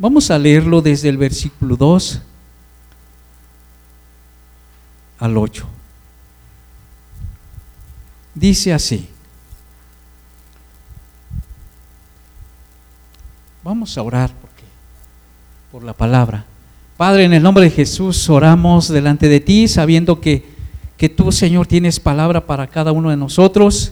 [0.00, 2.22] Vamos a leerlo desde el versículo 2
[5.18, 5.66] al 8.
[8.32, 9.08] Dice así.
[13.64, 14.62] Vamos a orar porque,
[15.72, 16.44] por la palabra.
[16.96, 20.46] Padre, en el nombre de Jesús oramos delante de ti, sabiendo que,
[20.96, 23.90] que tú, Señor, tienes palabra para cada uno de nosotros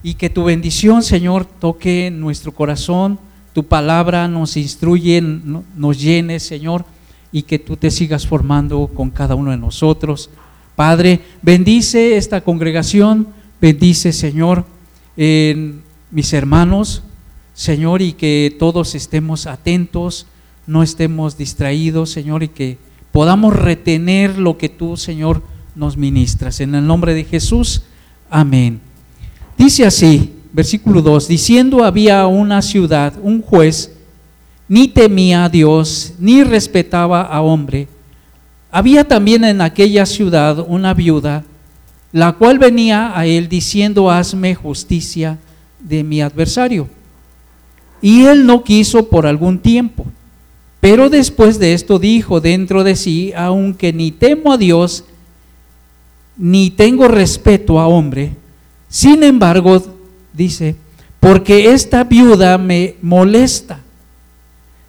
[0.00, 3.18] y que tu bendición, Señor, toque nuestro corazón,
[3.54, 6.84] tu palabra nos instruye, nos llene, Señor,
[7.32, 10.28] y que tú te sigas formando con cada uno de nosotros.
[10.76, 13.28] Padre, bendice esta congregación,
[13.60, 14.66] bendice, Señor,
[15.16, 17.04] mis hermanos,
[17.54, 20.26] Señor, y que todos estemos atentos,
[20.66, 22.78] no estemos distraídos, Señor, y que
[23.12, 25.42] podamos retener lo que tú, Señor,
[25.76, 26.58] nos ministras.
[26.58, 27.82] En el nombre de Jesús,
[28.30, 28.80] amén.
[29.56, 33.92] Dice así, versículo 2, diciendo había una ciudad, un juez,
[34.68, 37.88] ni temía a Dios, ni respetaba a hombre.
[38.70, 41.44] Había también en aquella ciudad una viuda,
[42.12, 45.38] la cual venía a él diciendo, hazme justicia
[45.80, 46.88] de mi adversario.
[48.00, 50.06] Y él no quiso por algún tiempo.
[50.78, 55.04] Pero después de esto dijo dentro de sí, aunque ni temo a Dios,
[56.36, 58.32] ni tengo respeto a hombre,
[58.88, 59.93] sin embargo,
[60.34, 60.76] dice,
[61.20, 63.80] porque esta viuda me molesta,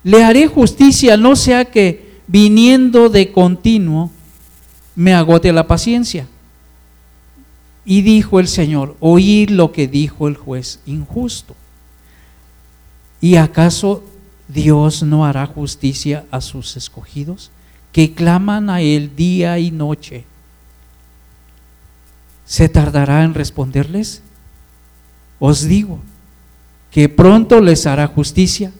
[0.03, 4.11] le haré justicia, no sea que viniendo de continuo
[4.95, 6.27] me agote la paciencia.
[7.85, 11.55] Y dijo el Señor, oíd lo que dijo el juez injusto.
[13.21, 14.03] ¿Y acaso
[14.47, 17.51] Dios no hará justicia a sus escogidos
[17.91, 20.25] que claman a Él día y noche?
[22.45, 24.21] ¿Se tardará en responderles?
[25.39, 25.99] Os digo
[26.91, 28.71] que pronto les hará justicia,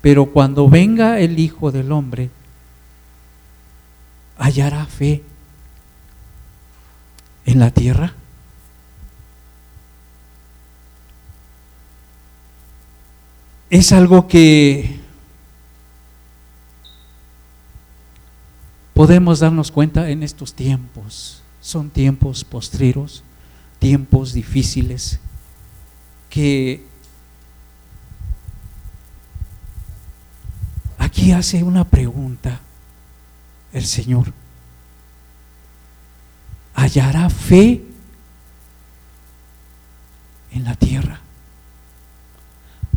[0.00, 2.30] pero cuando venga el Hijo del Hombre,
[4.38, 5.22] hallará fe
[7.44, 8.14] en la tierra.
[13.70, 14.98] es algo que
[18.94, 21.42] podemos darnos cuenta en estos tiempos.
[21.60, 23.24] Son tiempos postreros,
[23.78, 25.18] tiempos difíciles,
[26.36, 26.84] que
[30.98, 32.60] aquí hace una pregunta
[33.72, 34.34] el Señor.
[36.74, 37.82] ¿Hallará fe
[40.52, 41.20] en la tierra?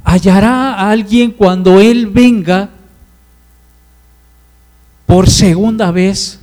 [0.04, 2.72] hallará alguien cuando Él venga
[5.06, 6.42] por segunda vez.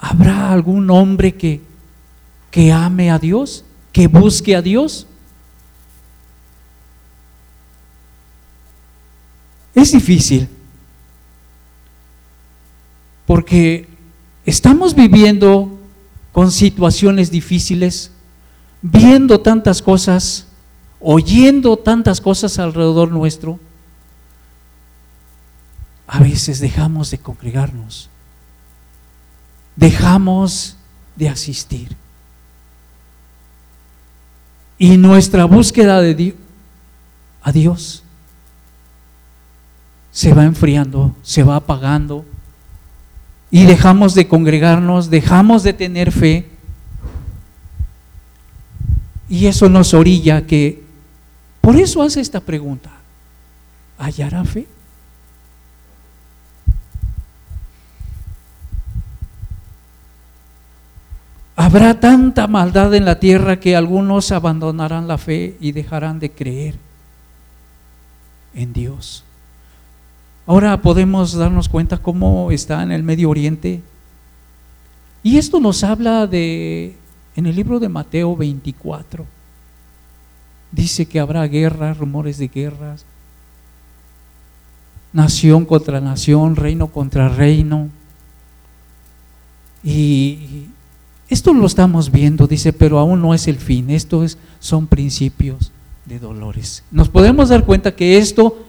[0.00, 1.60] ¿Habrá algún hombre que,
[2.50, 3.64] que ame a Dios,
[3.98, 5.08] que busque a Dios?
[9.74, 10.48] Es difícil,
[13.26, 13.88] porque
[14.46, 15.76] estamos viviendo
[16.30, 18.12] con situaciones difíciles
[18.82, 20.46] viendo tantas cosas,
[21.00, 23.58] oyendo tantas cosas alrededor nuestro,
[26.06, 28.08] a veces dejamos de congregarnos,
[29.74, 30.76] dejamos
[31.16, 31.96] de asistir.
[34.78, 36.34] Y nuestra búsqueda de Dios,
[37.42, 38.02] a Dios
[40.12, 42.24] se va enfriando, se va apagando
[43.50, 46.48] y dejamos de congregarnos, dejamos de tener fe
[49.28, 50.82] y eso nos orilla que,
[51.60, 52.90] por eso hace esta pregunta,
[53.98, 54.66] ¿hallará fe?
[61.68, 66.76] Habrá tanta maldad en la tierra que algunos abandonarán la fe y dejarán de creer
[68.54, 69.22] en Dios.
[70.46, 73.82] Ahora podemos darnos cuenta cómo está en el Medio Oriente.
[75.22, 76.96] Y esto nos habla de
[77.36, 79.26] en el libro de Mateo 24
[80.72, 83.04] dice que habrá guerras, rumores de guerras,
[85.12, 87.90] nación contra nación, reino contra reino.
[89.84, 90.68] Y
[91.28, 95.72] esto lo estamos viendo, dice, pero aún no es el fin, esto es, son principios
[96.06, 96.84] de dolores.
[96.90, 98.64] Nos podemos dar cuenta que esto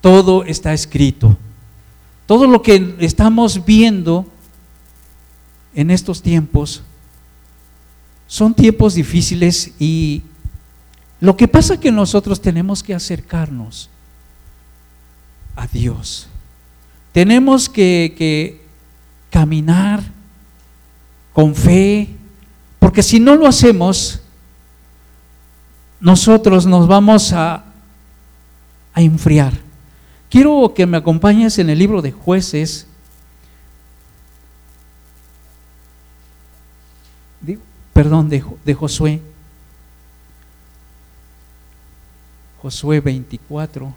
[0.00, 1.36] todo está escrito.
[2.26, 4.26] Todo lo que estamos viendo
[5.74, 6.82] en estos tiempos
[8.26, 10.22] son tiempos difíciles y
[11.20, 13.90] lo que pasa es que nosotros tenemos que acercarnos
[15.56, 16.28] a Dios.
[17.12, 18.62] Tenemos que, que
[19.30, 20.17] caminar
[21.38, 22.08] con fe,
[22.80, 24.20] porque si no lo hacemos,
[26.00, 27.64] nosotros nos vamos a,
[28.92, 29.52] a enfriar.
[30.28, 32.88] Quiero que me acompañes en el libro de jueces.
[37.92, 39.22] Perdón, de, de Josué.
[42.60, 43.94] Josué 24.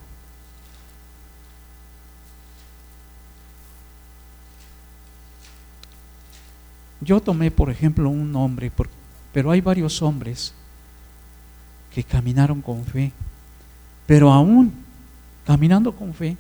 [7.02, 8.72] Yo tomé, por ejemplo, un hombre,
[9.34, 10.54] pero hay varios hombres
[11.94, 13.12] que caminaron con fe.
[14.06, 14.72] Pero aún
[15.46, 16.38] caminando con fe,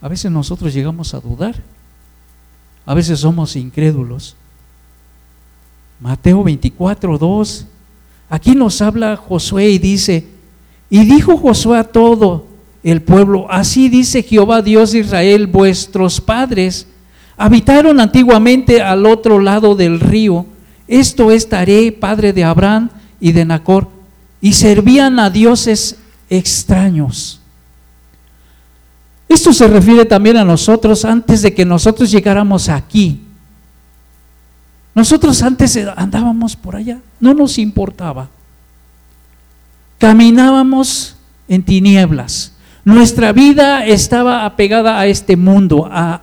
[0.00, 1.54] a veces nosotros llegamos a dudar.
[2.84, 4.36] A veces somos incrédulos.
[6.00, 7.66] Mateo 24, 2.
[8.28, 10.26] Aquí nos habla Josué y dice,
[10.90, 12.46] y dijo Josué a todo
[12.82, 16.86] el pueblo, así dice Jehová Dios de Israel, vuestros padres
[17.36, 20.46] habitaron antiguamente al otro lado del río,
[20.88, 22.90] esto es Taré, padre de Abraham
[23.20, 23.88] y de Nacor,
[24.40, 25.96] y servían a dioses
[26.30, 27.40] extraños.
[29.28, 33.20] Esto se refiere también a nosotros antes de que nosotros llegáramos aquí.
[34.94, 38.28] Nosotros antes andábamos por allá, no nos importaba.
[39.98, 41.16] Caminábamos
[41.48, 42.52] en tinieblas.
[42.84, 46.22] Nuestra vida estaba apegada a este mundo, a,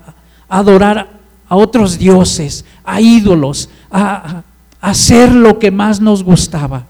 [0.57, 4.43] adorar a otros dioses, a ídolos, a,
[4.81, 6.85] hacer lo que más nos gustaba.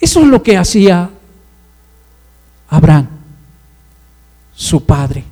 [0.00, 1.08] Eso es lo que hacía
[2.68, 3.06] Abraham,
[4.54, 5.24] su padre,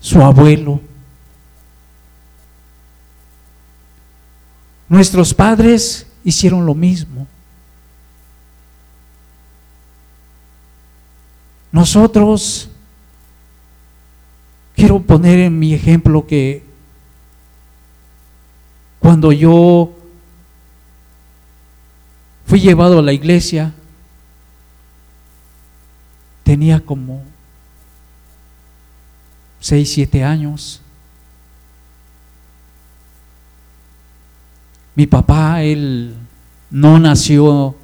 [0.00, 0.80] su abuelo,
[4.88, 7.26] Nuestros padres hicieron lo mismo.
[11.72, 12.70] Nosotros,
[14.74, 16.64] quiero poner en mi ejemplo que
[18.98, 19.92] cuando yo
[22.46, 23.72] fui llevado a la iglesia,
[26.42, 27.24] tenía como
[29.60, 30.80] seis, siete años.
[34.94, 36.14] Mi papá, él
[36.70, 37.76] no nació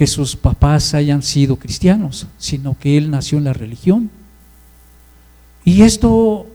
[0.00, 4.08] que sus papás hayan sido cristianos, sino que él nació en la religión.
[5.62, 6.46] Y esto,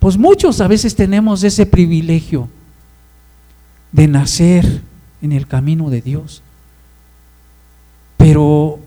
[0.00, 2.48] pues muchos a veces tenemos ese privilegio
[3.92, 4.82] de nacer
[5.22, 6.42] en el camino de Dios.
[8.16, 8.80] Pero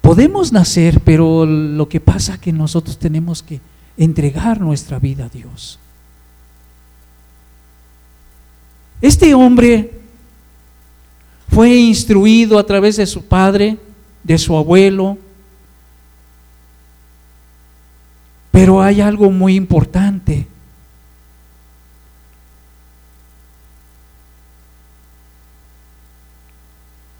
[0.00, 3.60] podemos nacer, pero lo que pasa es que nosotros tenemos que
[3.96, 5.78] entregar nuestra vida a Dios.
[9.00, 9.99] Este hombre
[11.50, 13.76] fue instruido a través de su padre,
[14.22, 15.18] de su abuelo,
[18.50, 20.46] pero hay algo muy importante.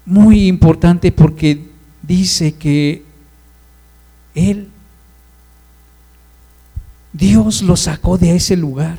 [0.05, 1.69] Muy importante porque
[2.01, 3.03] dice que
[4.33, 4.69] él
[7.13, 8.97] Dios lo sacó de ese lugar.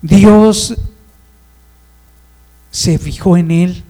[0.00, 0.76] Dios
[2.74, 3.84] se fijó en él.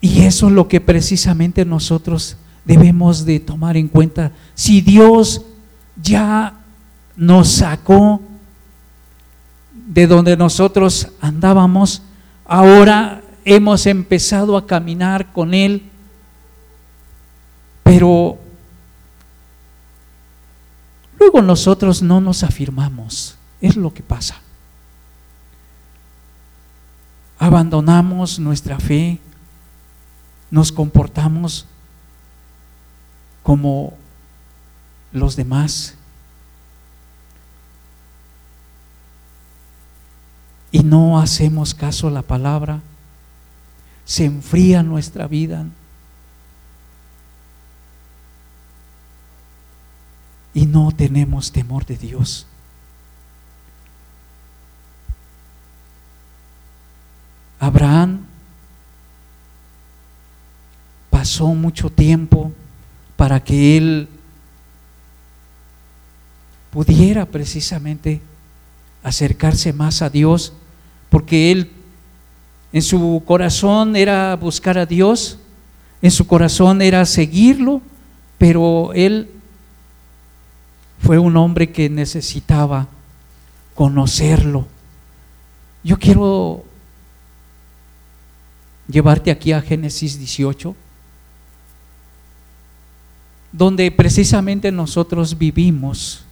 [0.00, 4.32] Y eso es lo que precisamente nosotros debemos de tomar en cuenta.
[4.56, 5.42] Si Dios
[5.94, 6.58] ya
[7.14, 8.20] nos sacó
[9.72, 12.02] de donde nosotros andábamos,
[12.46, 15.84] ahora hemos empezado a caminar con Él,
[17.84, 18.38] pero
[21.16, 23.37] luego nosotros no nos afirmamos.
[23.60, 24.40] Es lo que pasa.
[27.38, 29.18] Abandonamos nuestra fe,
[30.50, 31.66] nos comportamos
[33.42, 33.94] como
[35.12, 35.94] los demás.
[40.70, 42.80] Y no hacemos caso a la palabra
[44.08, 45.66] se enfría nuestra vida.
[50.54, 52.47] Y no tenemos temor de Dios.
[57.60, 58.20] Abraham
[61.10, 62.52] pasó mucho tiempo
[63.16, 64.08] para que él
[66.70, 68.20] pudiera precisamente
[69.02, 70.52] acercarse más a Dios,
[71.10, 71.72] porque él
[72.72, 75.38] en su corazón era buscar a Dios,
[76.02, 77.80] en su corazón era seguirlo,
[78.36, 79.30] pero él
[81.00, 82.86] fue un hombre que necesitaba
[83.74, 84.66] conocerlo.
[85.82, 86.64] Yo quiero
[88.88, 90.74] llevarte aquí a Génesis 18.
[93.50, 96.22] donde precisamente nosotros vivimos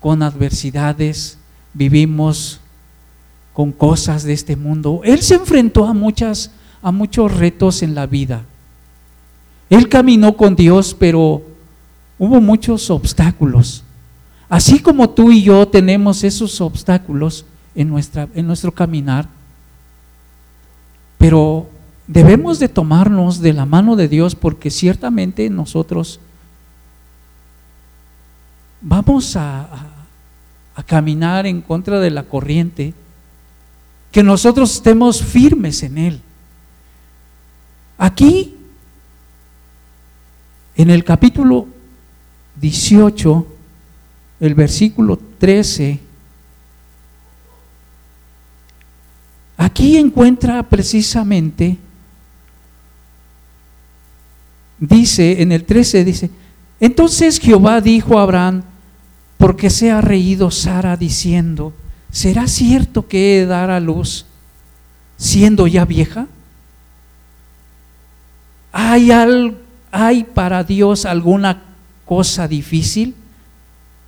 [0.00, 1.36] con adversidades,
[1.74, 2.60] vivimos
[3.52, 5.02] con cosas de este mundo.
[5.04, 6.50] Él se enfrentó a muchas
[6.82, 8.42] a muchos retos en la vida.
[9.68, 11.42] Él caminó con Dios, pero
[12.18, 13.84] hubo muchos obstáculos.
[14.48, 17.44] Así como tú y yo tenemos esos obstáculos
[17.74, 19.28] en, nuestra, en nuestro caminar,
[21.20, 21.68] pero
[22.06, 26.18] debemos de tomarnos de la mano de Dios porque ciertamente nosotros
[28.80, 29.68] vamos a,
[30.74, 32.94] a, caminar en contra de la corriente,
[34.10, 36.20] que nosotros estemos firmes en Él.
[37.98, 38.56] Aquí,
[40.74, 41.68] en el capítulo
[42.62, 43.46] 18,
[44.40, 46.00] el versículo 13,
[49.60, 51.76] aquí encuentra precisamente,
[54.78, 56.30] dice, en el 13 dice,
[56.80, 58.62] entonces Jehová dijo a Abraham,
[59.36, 61.74] porque se ha reído Sara diciendo,
[62.10, 64.24] ¿será cierto que he de dar a luz
[65.18, 66.26] siendo ya vieja?
[68.72, 69.10] ¿Hay,
[69.92, 71.64] ¿Hay para Dios alguna
[72.06, 73.14] cosa difícil?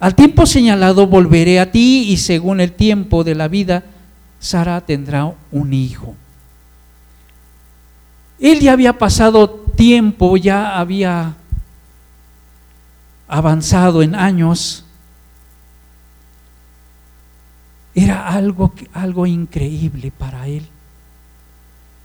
[0.01, 3.85] Al tiempo señalado volveré a ti y según el tiempo de la vida,
[4.43, 6.17] Sara tendrá un hijo.
[8.41, 11.37] Él ya había pasado tiempo, ya había
[13.29, 14.85] avanzado en años
[17.95, 20.67] era algo, algo increíble para él.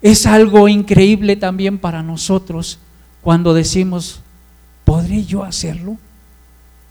[0.01, 2.77] Es algo increíble también para nosotros
[3.23, 4.21] cuando decimos,
[4.85, 5.97] ¿podré yo hacerlo?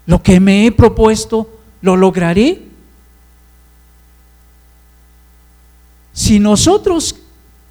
[0.07, 2.63] Lo que me he propuesto, ¿lo lograré?
[6.17, 7.15] Si nosotros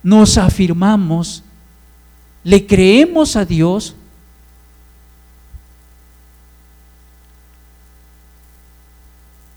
[0.04, 1.42] nos afirmamos,
[2.44, 3.96] le creemos a Dios,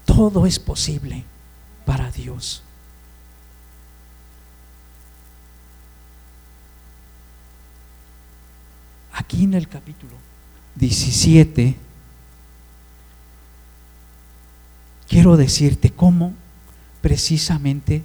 [0.07, 1.23] todo es posible
[1.85, 2.63] para Dios.
[9.13, 10.15] Aquí en el capítulo
[10.77, 11.77] 17,
[15.07, 16.33] quiero decirte cómo
[17.03, 18.03] precisamente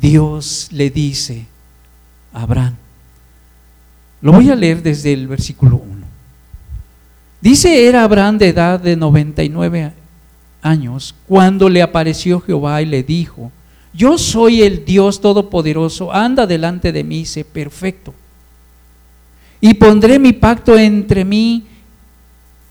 [0.00, 1.46] Dios le dice
[2.32, 2.76] a Abraham.
[4.22, 6.06] Lo voy a leer desde el versículo 1.
[7.40, 9.92] Dice, era Abraham de edad de 99
[10.62, 13.50] años cuando le apareció Jehová y le dijo,
[13.92, 18.14] yo soy el Dios Todopoderoso, anda delante de mí, sé perfecto.
[19.60, 21.66] Y pondré mi pacto entre mí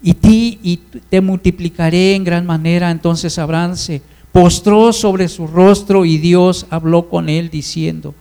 [0.01, 2.89] y ti y te multiplicaré en gran manera.
[2.89, 8.13] Entonces Abraham se postró sobre su rostro y Dios habló con él diciendo,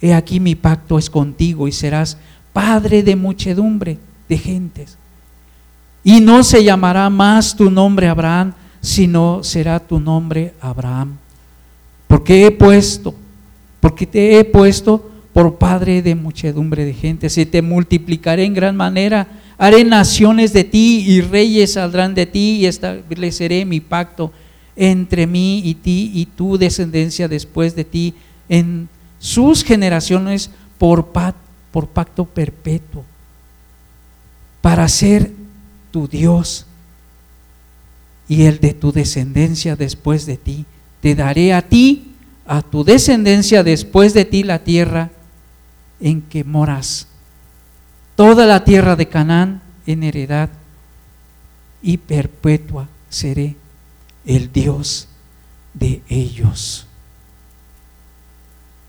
[0.00, 2.16] he aquí mi pacto es contigo y serás
[2.52, 4.96] padre de muchedumbre de gentes.
[6.02, 11.18] Y no se llamará más tu nombre Abraham, sino será tu nombre Abraham.
[12.08, 13.14] Porque he puesto,
[13.80, 17.28] porque te he puesto por padre de muchedumbre de gente.
[17.28, 22.58] Se te multiplicaré en gran manera, haré naciones de ti y reyes saldrán de ti
[22.60, 24.32] y estableceré mi pacto
[24.82, 28.14] entre mí y ti y tu descendencia después de ti
[28.48, 31.12] en sus generaciones por,
[31.70, 33.04] por pacto perpetuo,
[34.62, 35.32] para ser
[35.90, 36.64] tu Dios
[38.26, 40.64] y el de tu descendencia después de ti.
[41.02, 42.14] Te daré a ti,
[42.46, 45.10] a tu descendencia después de ti, la tierra
[46.00, 47.06] en que moras.
[48.16, 50.48] Toda la tierra de Canaán en heredad
[51.82, 53.56] y perpetua seré
[54.24, 55.08] el Dios
[55.74, 56.86] de ellos.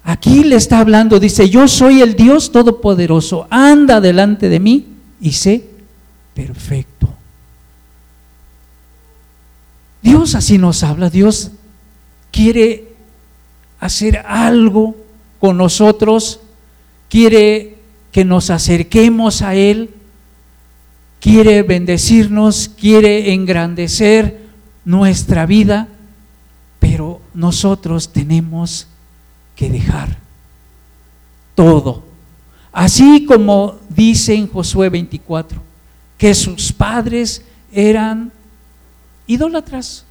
[0.03, 4.87] Aquí le está hablando, dice, yo soy el Dios Todopoderoso, anda delante de mí
[5.19, 5.63] y sé
[6.33, 7.13] perfecto.
[10.01, 11.51] Dios así nos habla, Dios
[12.31, 12.87] quiere
[13.79, 14.95] hacer algo
[15.39, 16.39] con nosotros,
[17.07, 17.77] quiere
[18.11, 19.91] que nos acerquemos a Él,
[21.19, 24.40] quiere bendecirnos, quiere engrandecer
[24.83, 25.87] nuestra vida,
[26.79, 28.87] pero nosotros tenemos
[29.55, 30.17] que dejar
[31.55, 32.03] todo.
[32.71, 35.61] Así como dice en Josué 24,
[36.17, 38.31] que sus padres eran
[39.27, 40.05] idólatras.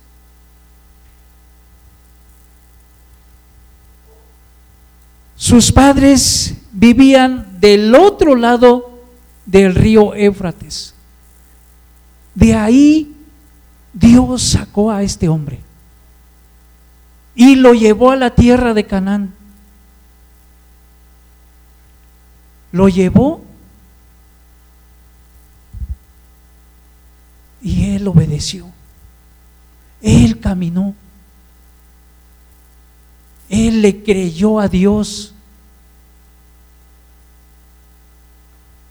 [5.37, 9.01] Sus padres vivían del otro lado
[9.47, 10.95] del río Éufrates.
[12.35, 13.17] De ahí
[13.93, 15.61] Dios sacó a este hombre
[17.35, 19.35] y lo llevó a la tierra de Canaán.
[22.73, 23.43] Lo llevó
[27.63, 28.71] y él obedeció.
[30.01, 30.95] Él caminó.
[33.49, 35.35] Él le creyó a Dios.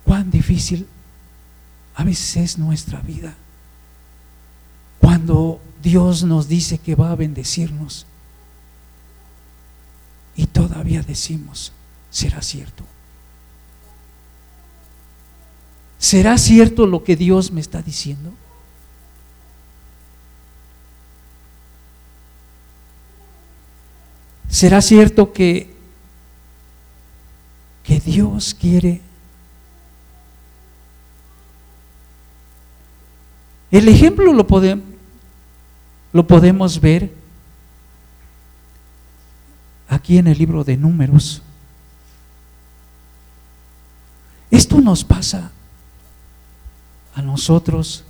[0.04, 0.86] Cuán difícil
[1.94, 3.34] a veces es nuestra vida.
[5.00, 8.06] Cuando Dios nos dice que va a bendecirnos
[10.36, 11.72] y todavía decimos,
[12.10, 12.84] ¿será cierto?
[15.98, 18.32] ¿Será cierto lo que Dios me está diciendo?
[24.48, 25.74] ¿Será cierto que,
[27.84, 29.00] que Dios quiere?
[33.70, 34.89] El ejemplo lo, podemos
[36.12, 37.12] lo podemos ver
[39.88, 41.42] aquí en el libro de números.
[44.50, 45.50] Esto nos pasa
[47.14, 48.04] a nosotros,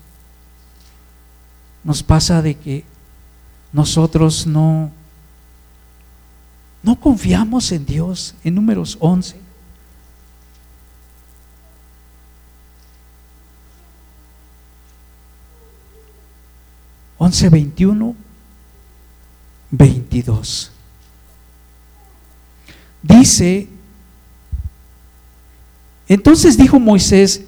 [1.85, 2.85] nos pasa de que
[3.73, 4.91] nosotros no
[6.83, 9.40] no confiamos en Dios, en números 11.
[17.23, 18.17] Once veintiuno,
[19.71, 20.73] veintidós.
[23.03, 23.69] Dice,
[26.09, 27.45] entonces dijo Moisés,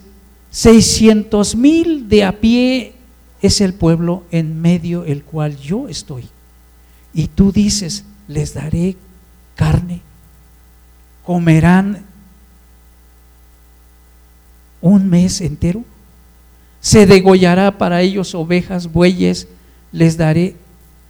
[0.50, 2.92] seiscientos mil de a pie
[3.40, 6.28] es el pueblo en medio el cual yo estoy.
[7.14, 8.98] Y tú dices, les daré
[9.56, 10.02] carne,
[11.24, 12.04] comerán
[14.82, 15.82] un mes entero,
[16.78, 19.48] se degollará para ellos ovejas, bueyes,
[19.92, 20.56] les daré,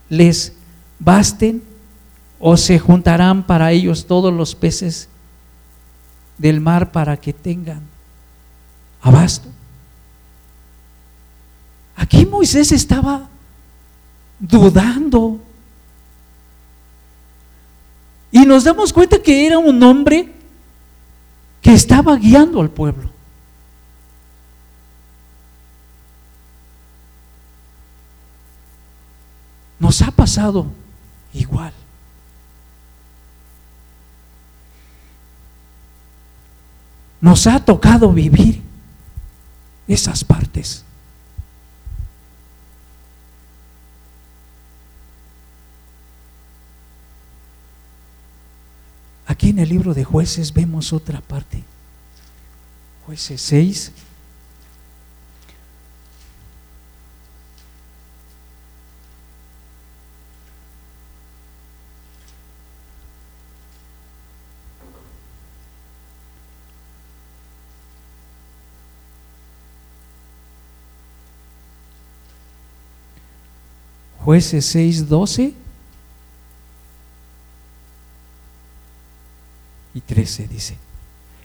[0.09, 0.53] les
[0.99, 1.62] basten,
[2.45, 5.09] o se juntarán para ellos todos los peces
[6.39, 7.83] del mar para que tengan
[9.01, 9.49] abasto.
[11.95, 13.28] Aquí Moisés estaba
[14.41, 15.39] dudando
[18.33, 20.33] y nos damos cuenta que era un hombre
[21.61, 23.12] que estaba guiando al pueblo.
[29.93, 30.65] Nos ha pasado
[31.35, 31.71] igual.
[37.21, 38.63] Nos ha tocado vivir
[39.87, 40.83] esas partes.
[49.26, 51.63] Aquí en el libro de jueces vemos otra parte.
[53.05, 53.93] Jueces 6.
[74.32, 75.52] Jueces 6, 12.
[79.92, 80.78] y 13 dice.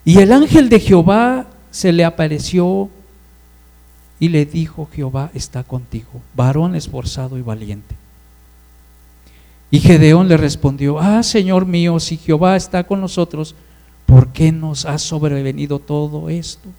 [0.06, 2.90] Y el ángel de Jehová se le apareció
[4.22, 7.94] y le dijo, Jehová está contigo, varón esforzado y valiente.
[9.70, 13.54] Y Gedeón le respondió, ah, Señor mío, si Jehová está con nosotros,
[14.06, 16.70] ¿por qué nos ha sobrevenido todo esto?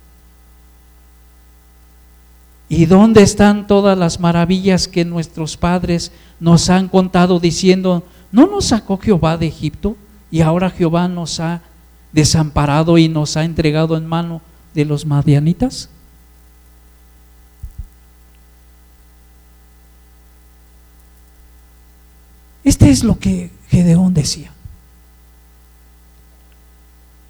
[2.68, 8.66] ¿Y dónde están todas las maravillas que nuestros padres nos han contado diciendo, ¿no nos
[8.66, 9.96] sacó Jehová de Egipto?
[10.30, 11.62] Y ahora Jehová nos ha
[12.12, 14.42] desamparado y nos ha entregado en mano
[14.74, 15.88] de los madianitas.
[22.64, 24.52] Este es lo que Gedeón decía.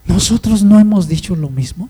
[0.05, 1.89] Nosotros no hemos dicho lo mismo.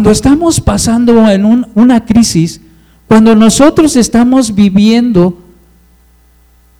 [0.00, 2.58] Cuando estamos pasando en una crisis,
[3.06, 5.38] cuando nosotros estamos viviendo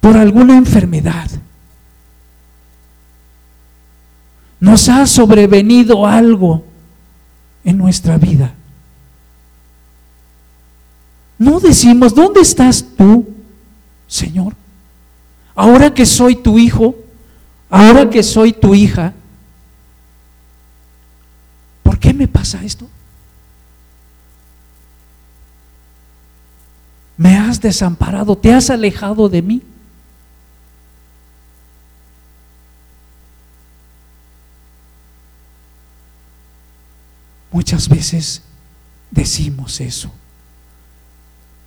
[0.01, 1.31] por alguna enfermedad.
[4.59, 6.65] Nos ha sobrevenido algo
[7.63, 8.55] en nuestra vida.
[11.37, 13.29] No decimos, ¿dónde estás tú,
[14.07, 14.55] Señor?
[15.55, 16.95] Ahora que soy tu hijo,
[17.69, 19.13] ahora que soy tu hija,
[21.83, 22.89] ¿por qué me pasa esto?
[27.21, 29.63] Me has desamparado, te has alejado de mí.
[37.51, 38.41] Muchas veces
[39.11, 40.11] decimos eso.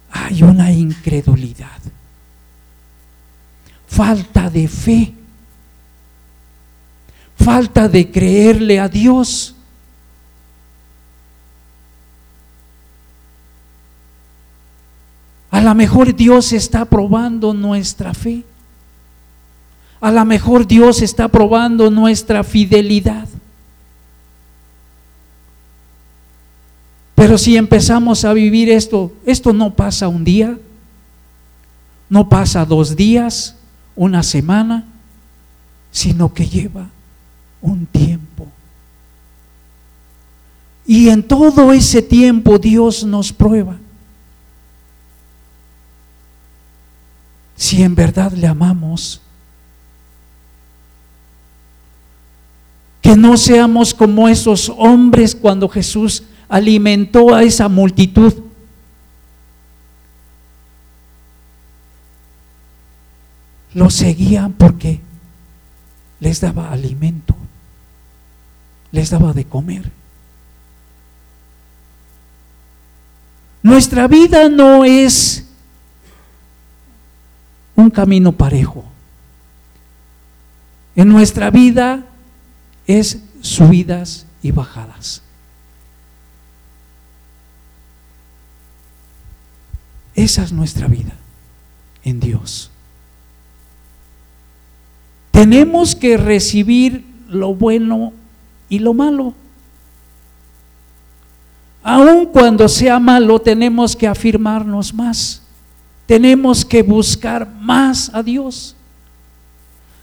[0.09, 1.79] Hay una incredulidad,
[3.85, 5.13] falta de fe,
[7.37, 9.52] falta de creerle a Dios.
[15.61, 18.43] Lo mejor Dios está probando nuestra fe.
[20.01, 23.27] A lo mejor Dios está probando nuestra fidelidad.
[27.15, 30.57] Pero si empezamos a vivir esto, esto no pasa un día,
[32.09, 33.55] no pasa dos días,
[33.95, 34.85] una semana,
[35.91, 36.89] sino que lleva
[37.61, 38.47] un tiempo.
[40.85, 43.77] Y en todo ese tiempo Dios nos prueba.
[47.73, 49.19] Si en verdad le amamos,
[53.01, 58.31] que no seamos como esos hombres cuando Jesús alimentó a esa multitud.
[63.73, 65.01] Lo seguían porque
[66.19, 67.35] les daba alimento,
[68.91, 69.91] les daba de comer.
[73.63, 75.47] Nuestra vida no es
[77.75, 78.83] un camino parejo.
[80.95, 82.05] En nuestra vida
[82.85, 85.21] es subidas y bajadas.
[90.15, 91.13] Esa es nuestra vida
[92.03, 92.69] en Dios.
[95.31, 98.13] Tenemos que recibir lo bueno
[98.69, 99.33] y lo malo.
[101.81, 105.42] Aun cuando sea malo, tenemos que afirmarnos más.
[106.05, 108.75] Tenemos que buscar más a Dios.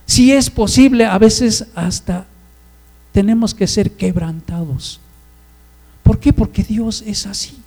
[0.05, 2.25] Si es posible, a veces hasta
[3.11, 4.99] tenemos que ser quebrantados.
[6.03, 6.33] ¿Por qué?
[6.33, 7.57] Porque Dios es así.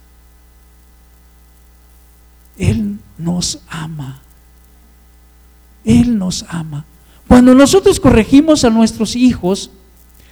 [2.59, 4.20] Él nos ama.
[5.85, 6.85] Él nos ama.
[7.29, 9.70] Cuando nosotros corregimos a nuestros hijos,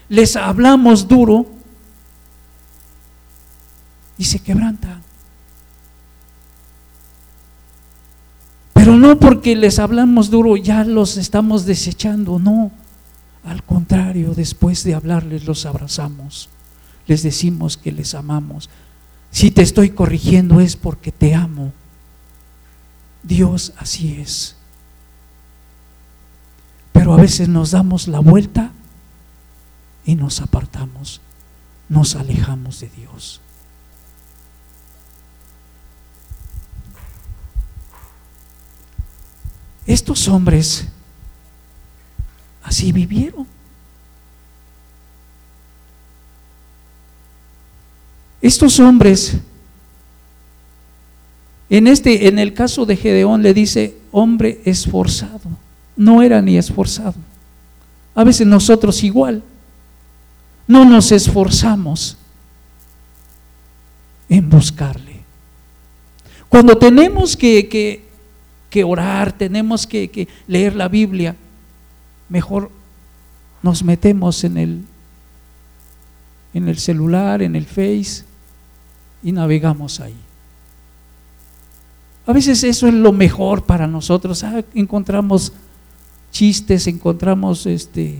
[0.08, 1.46] les hablamos duro
[4.18, 5.01] y se quebrantan.
[8.82, 12.72] Pero no porque les hablamos duro ya los estamos desechando, no.
[13.44, 16.48] Al contrario, después de hablarles los abrazamos,
[17.06, 18.70] les decimos que les amamos.
[19.30, 21.72] Si te estoy corrigiendo es porque te amo.
[23.22, 24.56] Dios así es.
[26.90, 28.72] Pero a veces nos damos la vuelta
[30.04, 31.20] y nos apartamos,
[31.88, 33.40] nos alejamos de Dios.
[39.86, 40.86] Estos hombres
[42.62, 43.46] así vivieron.
[48.40, 49.36] Estos hombres
[51.70, 55.40] en este en el caso de Gedeón le dice hombre esforzado.
[55.96, 57.14] No era ni esforzado.
[58.14, 59.42] A veces nosotros igual
[60.66, 62.16] no nos esforzamos
[64.28, 65.20] en buscarle.
[66.48, 68.01] Cuando tenemos que, que,
[68.82, 71.36] orar, tenemos que, que leer la Biblia,
[72.28, 72.70] mejor
[73.62, 74.84] nos metemos en el,
[76.54, 78.24] en el celular, en el Face
[79.22, 80.16] y navegamos ahí.
[82.26, 84.42] A veces eso es lo mejor para nosotros.
[84.44, 85.52] Ah, encontramos
[86.30, 88.18] chistes, encontramos este,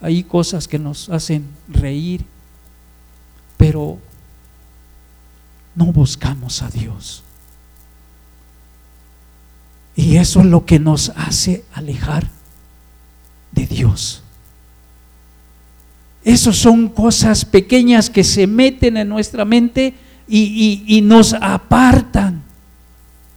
[0.00, 2.24] ahí cosas que nos hacen reír,
[3.56, 3.98] pero
[5.74, 7.22] no buscamos a Dios.
[9.96, 12.28] Y eso es lo que nos hace alejar
[13.52, 14.22] de Dios.
[16.22, 19.94] Esas son cosas pequeñas que se meten en nuestra mente
[20.28, 22.42] y, nos apartan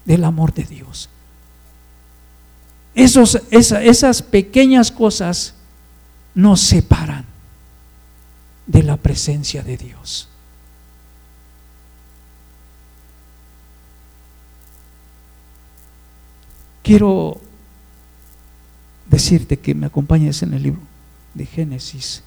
[0.06, 1.10] del amor de Dios.
[2.94, 5.54] Esos, esas pequeñas cosas
[6.36, 7.26] nos separan
[8.66, 10.28] de la presencia de Dios.
[16.90, 17.40] Quiero
[19.06, 20.82] decirte que me acompañes en el libro
[21.36, 22.24] de Génesis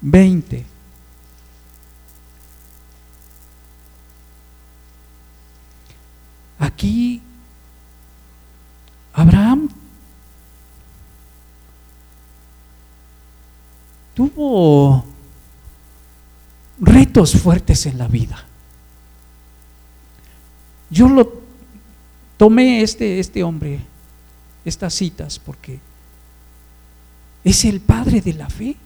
[0.00, 0.64] 20.
[6.60, 7.20] Aquí
[9.14, 9.68] Abraham
[14.14, 15.04] tuvo
[16.78, 18.47] retos fuertes en la vida.
[20.90, 21.32] Yo lo
[22.36, 23.80] tomé este, este hombre,
[24.64, 25.80] estas citas, porque
[27.44, 28.76] es el padre de la fe.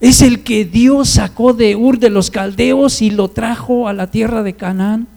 [0.00, 4.10] Es el que Dios sacó de Ur de los Caldeos y lo trajo a la
[4.10, 5.08] tierra de Canaán.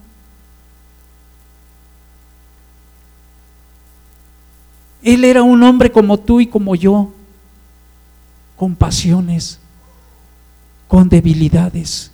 [5.02, 7.10] Él era un hombre como tú y como yo,
[8.56, 9.58] con pasiones,
[10.88, 12.09] con debilidades.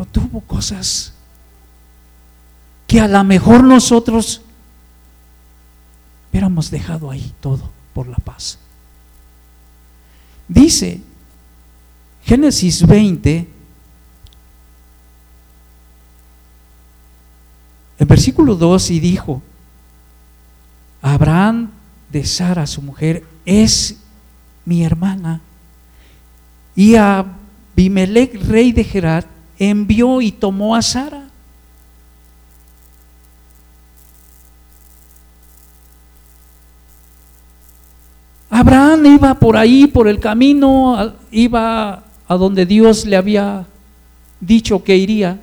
[0.00, 1.12] Pero tuvo cosas
[2.86, 4.40] que a lo mejor nosotros
[6.30, 8.58] hubiéramos dejado ahí todo por la paz.
[10.48, 11.02] Dice
[12.24, 13.46] Génesis 20,
[17.98, 19.42] el versículo 2, y dijo,
[21.02, 21.72] Abraham
[22.10, 23.96] de Sara, su mujer, es
[24.64, 25.42] mi hermana.
[26.74, 31.28] Y Abimelech, rey de Gerar, envió y tomó a Sara.
[38.48, 43.66] Abraham iba por ahí, por el camino, iba a donde Dios le había
[44.40, 45.38] dicho que iría.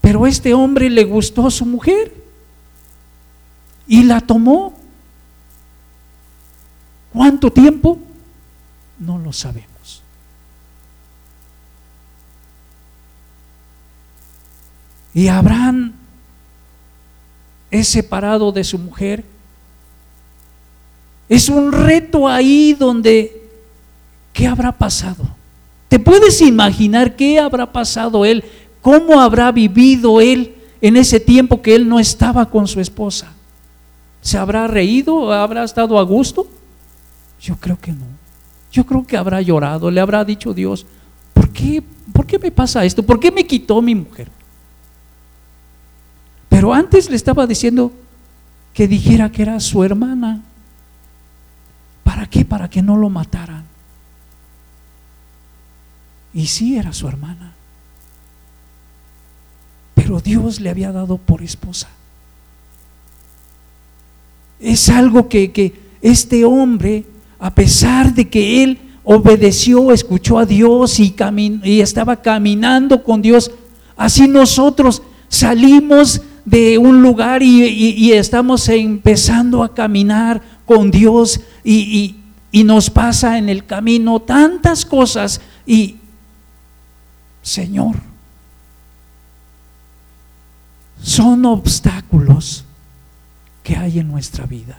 [0.00, 2.14] Pero este hombre le gustó a su mujer
[3.86, 4.74] y la tomó.
[7.12, 7.98] ¿Cuánto tiempo?
[8.98, 9.73] No lo sabemos.
[15.14, 15.92] Y Abraham
[17.70, 19.24] es separado de su mujer
[21.28, 23.42] es un reto ahí donde,
[24.32, 25.24] ¿qué habrá pasado?
[25.88, 28.44] ¿Te puedes imaginar qué habrá pasado él?
[28.82, 33.32] ¿Cómo habrá vivido él en ese tiempo que él no estaba con su esposa?
[34.20, 35.32] ¿Se habrá reído?
[35.32, 36.46] ¿Habrá estado a gusto?
[37.40, 38.06] Yo creo que no.
[38.70, 40.84] Yo creo que habrá llorado, le habrá dicho Dios,
[41.32, 43.04] ¿por qué, ¿por qué me pasa esto?
[43.04, 44.28] ¿Por qué me quitó mi mujer?
[46.64, 47.92] Pero antes le estaba diciendo
[48.72, 50.40] que dijera que era su hermana.
[52.02, 52.46] ¿Para qué?
[52.46, 53.64] Para que no lo mataran.
[56.32, 57.52] Y sí era su hermana.
[59.94, 61.90] Pero Dios le había dado por esposa.
[64.58, 67.04] Es algo que, que este hombre,
[67.40, 71.14] a pesar de que él obedeció, escuchó a Dios y,
[71.62, 73.50] y estaba caminando con Dios,
[73.98, 82.16] así nosotros salimos de un lugar y, estamos empezando a caminar con Dios y,
[82.52, 85.96] nos pasa en el camino tantas cosas y,
[87.42, 87.96] Señor,
[91.02, 92.64] son obstáculos
[93.62, 94.78] que hay en nuestra vida.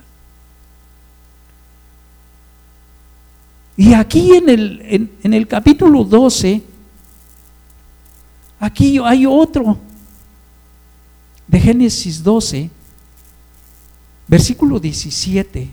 [3.77, 6.63] Y aquí en el, en el capítulo 12,
[8.61, 9.77] aquí hay otro
[11.47, 12.69] de Génesis 12,
[14.27, 15.69] versículo 17.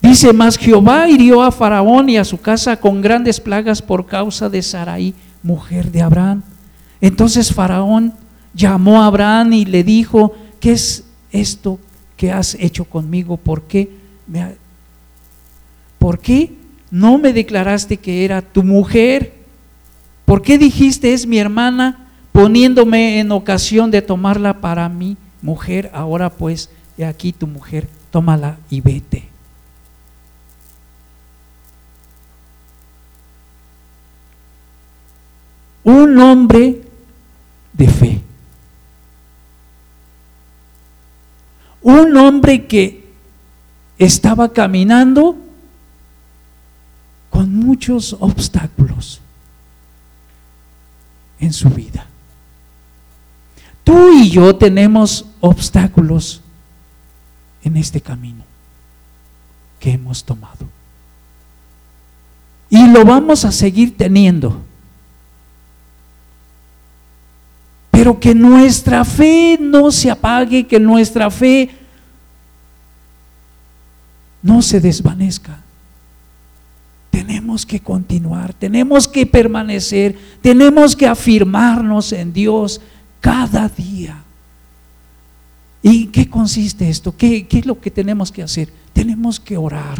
[0.00, 4.48] Dice, mas Jehová hirió a Faraón y a su casa con grandes plagas por causa
[4.48, 6.42] de Sarai, mujer de Abraham.
[7.00, 8.14] Entonces Faraón
[8.54, 11.78] llamó a Abraham y le dijo, ¿qué es esto
[12.16, 13.36] que has hecho conmigo?
[13.36, 13.90] ¿Por qué,
[15.98, 16.54] ¿por qué
[16.90, 19.34] no me declaraste que era tu mujer?
[20.24, 22.09] ¿Por qué dijiste es mi hermana?
[22.32, 28.58] Poniéndome en ocasión de tomarla para mi mujer, ahora pues, he aquí tu mujer, tómala
[28.68, 29.28] y vete.
[35.82, 36.82] Un hombre
[37.72, 38.20] de fe.
[41.82, 43.08] Un hombre que
[43.98, 45.36] estaba caminando
[47.30, 49.20] con muchos obstáculos
[51.38, 52.09] en su vida.
[53.90, 56.40] Tú y yo tenemos obstáculos
[57.64, 58.44] en este camino
[59.80, 60.64] que hemos tomado.
[62.68, 64.62] Y lo vamos a seguir teniendo.
[67.90, 71.70] Pero que nuestra fe no se apague, que nuestra fe
[74.40, 75.58] no se desvanezca.
[77.10, 82.80] Tenemos que continuar, tenemos que permanecer, tenemos que afirmarnos en Dios,
[83.20, 84.22] cada día.
[85.82, 87.16] ¿Y qué consiste esto?
[87.16, 88.72] ¿Qué, es lo que tenemos que hacer?
[88.92, 89.98] Tenemos que orar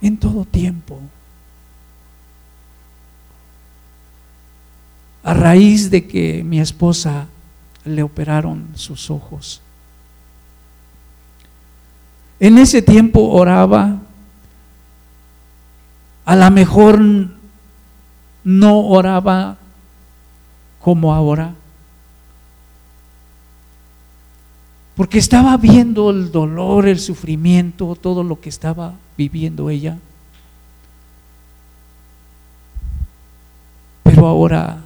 [0.00, 1.00] en todo tiempo.
[5.22, 7.26] A raíz de que mi esposa
[7.84, 9.60] le operaron sus ojos.
[12.38, 14.00] En ese tiempo oraba,
[16.24, 17.00] a lo mejor
[18.44, 19.58] no oraba
[20.86, 21.52] como ahora.
[24.94, 29.98] Porque estaba viendo el dolor, el sufrimiento, todo lo que estaba viviendo ella.
[34.04, 34.78] Pero ahora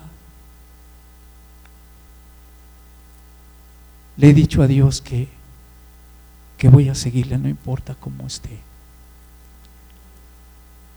[4.16, 5.28] Le he dicho a Dios que,
[6.56, 8.58] que voy a seguirle, no importa cómo esté.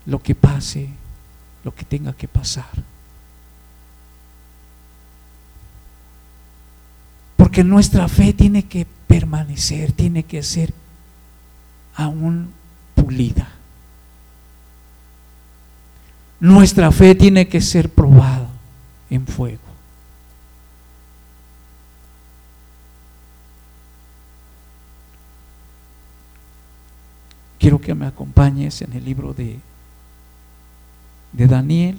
[0.06, 0.88] Lo que pase,
[1.62, 2.93] lo que tenga que pasar.
[7.44, 10.72] Porque nuestra fe tiene que permanecer, tiene que ser
[11.94, 12.48] aún
[12.94, 13.46] pulida.
[16.40, 18.48] Nuestra fe tiene que ser probada
[19.10, 19.60] en fuego.
[27.58, 29.60] Quiero que me acompañes en el libro de,
[31.32, 31.98] de Daniel.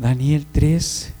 [0.00, 1.12] Daniel 3.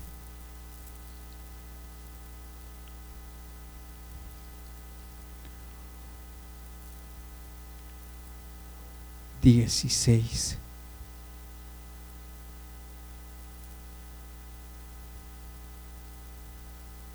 [9.42, 10.56] Dieciséis.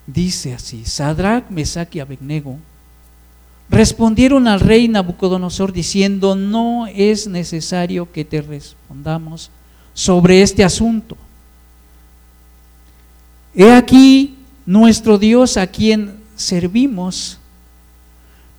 [0.05, 2.59] Dice así, Sadrach, Mesach y Abednego
[3.71, 9.49] respondieron al rey Nabucodonosor diciendo, no es necesario que te respondamos
[9.95, 11.17] sobre este asunto
[13.55, 17.39] He aquí nuestro Dios a quien servimos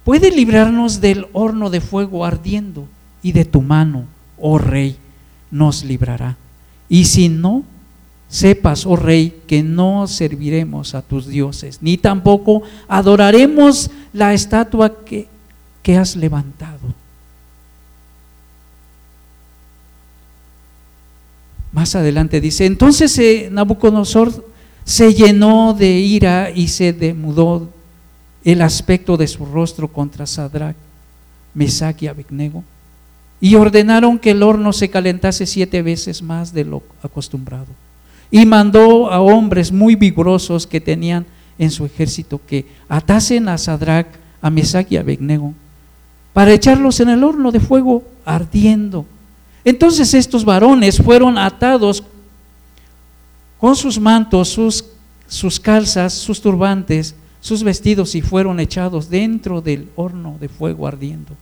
[0.04, 2.88] puede librarnos del horno de fuego ardiendo
[3.22, 4.06] y de tu mano,
[4.38, 4.96] oh rey,
[5.50, 6.37] nos librará.
[6.88, 7.64] Y si no,
[8.28, 15.28] sepas, oh rey, que no serviremos a tus dioses, ni tampoco adoraremos la estatua que,
[15.82, 16.94] que has levantado.
[21.72, 24.56] Más adelante dice, entonces eh, Nabucodonosor
[24.87, 27.68] se llenó de ira y se demudó
[28.44, 30.77] el aspecto de su rostro contra Sadrach,
[31.53, 32.62] Mesach y Abednego,
[33.40, 37.66] y ordenaron que el horno se calentase siete veces más de lo acostumbrado.
[38.31, 41.27] Y mandó a hombres muy vigorosos que tenían
[41.59, 44.07] en su ejército que atasen a Sadrach,
[44.40, 45.53] a Mesach y a Abednego
[46.33, 49.07] para echarlos en el horno de fuego ardiendo.
[49.64, 52.05] Entonces estos varones fueron atados
[53.59, 54.85] con sus mantos, sus,
[55.27, 61.35] sus calzas, sus turbantes, sus vestidos y fueron echados dentro del horno de fuego ardiendo.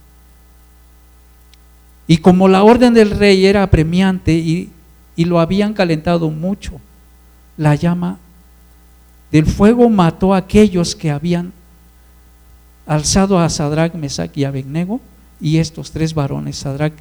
[2.06, 4.70] Y como la orden del rey era apremiante y,
[5.16, 6.80] y lo habían calentado mucho,
[7.56, 8.18] la llama
[9.30, 11.52] del fuego mató a aquellos que habían
[12.86, 15.00] alzado a Sadrach, Mesach y Abednego,
[15.40, 16.92] y estos tres varones, Sadrach,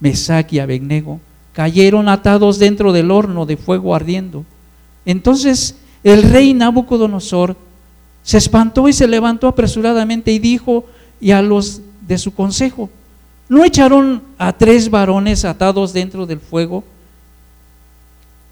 [0.00, 1.20] Mesach y Abednego,
[1.52, 4.44] cayeron atados dentro del horno de fuego ardiendo.
[5.04, 7.56] Entonces el rey Nabucodonosor
[8.22, 10.84] se espantó y se levantó apresuradamente y dijo
[11.20, 12.90] y a los de su consejo,
[13.48, 16.84] ¿no echaron a tres varones atados dentro del fuego?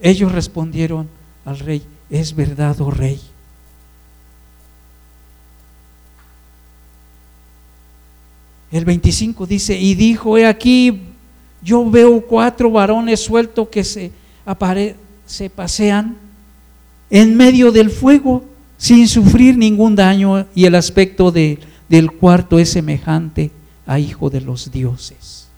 [0.01, 1.09] Ellos respondieron
[1.45, 3.21] al rey, es verdad, oh rey.
[8.71, 11.10] El 25 dice, y dijo, he aquí,
[11.63, 14.13] yo veo cuatro varones sueltos que se,
[15.27, 16.17] se pasean
[17.11, 18.45] en medio del fuego
[18.77, 23.51] sin sufrir ningún daño y el aspecto de, del cuarto es semejante
[23.87, 25.49] a hijo de los dioses.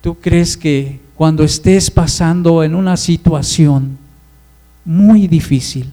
[0.00, 3.98] ¿Tú crees que cuando estés pasando en una situación
[4.84, 5.92] muy difícil,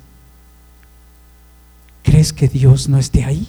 [2.04, 3.48] crees que Dios no esté ahí?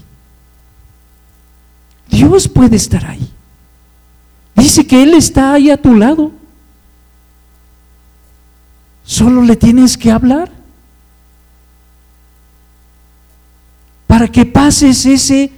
[2.09, 3.31] Dios puede estar ahí.
[4.55, 6.33] Dice que Él está ahí a tu lado.
[9.05, 10.51] Solo le tienes que hablar
[14.07, 15.53] para que pases ese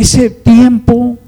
[0.00, 1.18] ese tiempo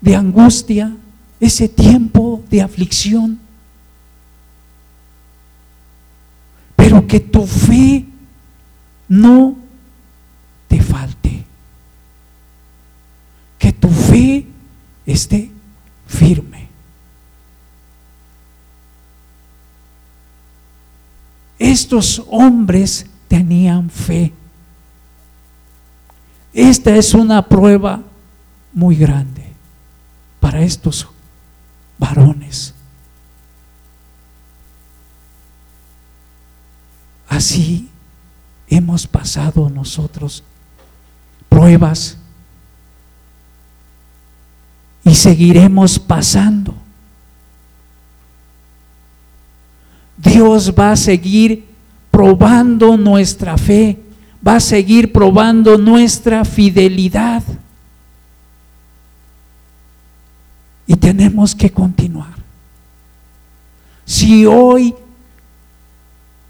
[0.00, 0.92] de angustia,
[1.38, 3.38] ese tiempo de aflicción.
[6.74, 8.04] Pero que tu fe
[9.08, 9.54] no
[10.66, 11.44] te falte
[13.56, 14.46] que tu fe
[15.04, 15.50] esté
[16.06, 16.68] firme.
[21.58, 24.32] Estos hombres tenían fe.
[26.52, 28.00] Esta es una prueba
[28.72, 29.52] muy grande
[30.38, 31.08] para estos
[31.98, 32.74] varones.
[37.26, 37.88] Así
[38.68, 40.44] hemos pasado nosotros
[41.48, 42.16] pruebas
[45.04, 46.74] y seguiremos pasando.
[50.16, 51.66] Dios va a seguir
[52.10, 53.98] probando nuestra fe,
[54.46, 57.42] va a seguir probando nuestra fidelidad.
[60.86, 62.34] Y tenemos que continuar.
[64.04, 64.94] Si hoy,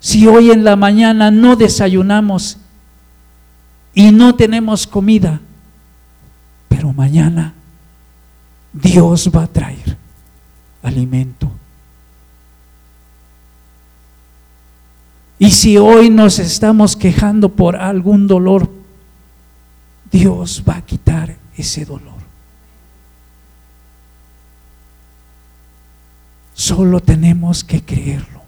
[0.00, 2.58] si hoy en la mañana no desayunamos
[3.94, 5.40] y no tenemos comida,
[6.68, 7.54] pero mañana
[8.72, 9.96] Dios va a traer
[10.82, 11.50] alimento.
[15.38, 18.70] Y si hoy nos estamos quejando por algún dolor,
[20.10, 22.12] Dios va a quitar ese dolor.
[26.54, 28.42] Solo tenemos que creerlo.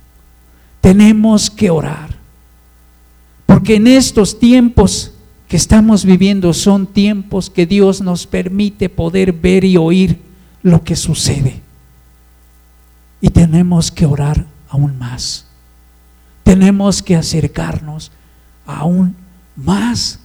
[0.80, 2.10] Tenemos que orar.
[3.46, 5.13] Porque en estos tiempos
[5.54, 10.18] que estamos viviendo son tiempos que Dios nos permite poder ver y oír
[10.64, 11.62] lo que sucede.
[13.20, 15.46] Y tenemos que orar aún más.
[16.42, 18.10] Tenemos que acercarnos
[18.66, 19.14] aún
[19.54, 20.18] más.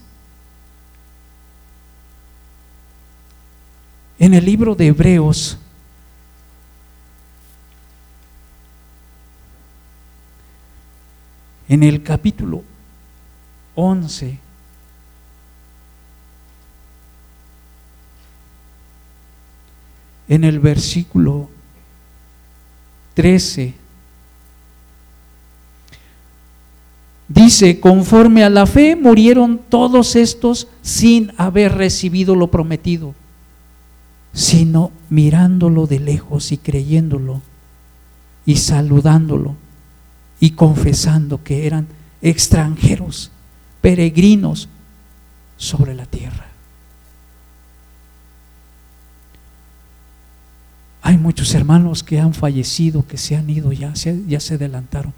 [4.18, 5.60] En el libro de Hebreos,
[11.68, 12.64] en el capítulo
[13.76, 14.49] 11,
[20.30, 21.50] en el versículo
[23.16, 23.74] 13,
[27.28, 33.16] dice, conforme a la fe murieron todos estos sin haber recibido lo prometido,
[34.32, 37.42] sino mirándolo de lejos y creyéndolo
[38.46, 39.56] y saludándolo
[40.40, 41.88] y confesando que eran
[42.22, 43.32] extranjeros,
[43.82, 44.70] peregrinos
[45.58, 46.49] sobre la tierra.
[51.10, 55.12] Hay muchos hermanos que han fallecido, que se han ido ya, ya se adelantaron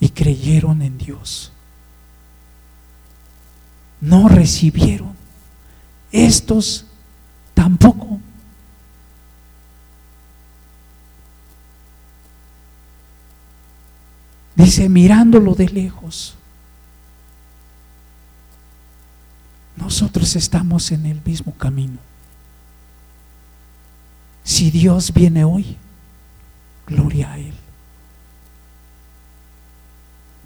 [0.00, 1.52] y creyeron en Dios.
[4.00, 5.14] No recibieron.
[6.12, 6.86] Estos
[7.52, 8.18] tampoco.
[14.54, 16.36] Dice, mirándolo de lejos.
[19.76, 22.09] Nosotros estamos en el mismo camino.
[24.50, 25.76] Si Dios viene hoy,
[26.84, 27.54] gloria a Él.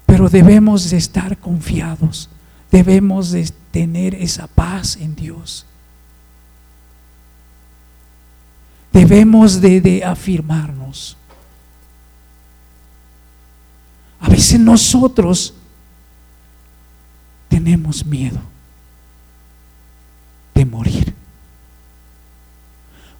[0.05, 2.29] Pero debemos de estar confiados,
[2.69, 5.65] debemos de tener esa paz en Dios.
[8.93, 11.17] Debemos de, de afirmarnos.
[14.19, 15.55] A veces nosotros
[17.49, 18.39] tenemos miedo
[20.53, 21.14] de morir.